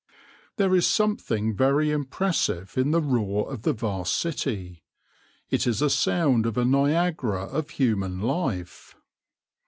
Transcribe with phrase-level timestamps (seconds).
[0.55, 4.83] There is something very impressive in the roar of the vast city.
[5.51, 8.95] It is a sound of a Niagara of human life.